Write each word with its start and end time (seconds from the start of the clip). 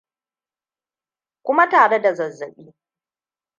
kuma 1.45 1.67
tare 1.71 1.99
da 2.01 2.13
zazzabi 2.13 2.73